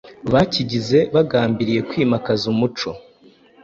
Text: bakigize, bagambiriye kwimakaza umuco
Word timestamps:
bakigize, 0.33 0.99
bagambiriye 1.15 1.81
kwimakaza 1.89 2.45
umuco 2.53 2.89